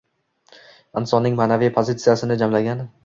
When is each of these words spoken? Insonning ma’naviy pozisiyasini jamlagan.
Insonning 1.01 1.37
ma’naviy 1.41 1.73
pozisiyasini 1.79 2.39
jamlagan. 2.45 2.83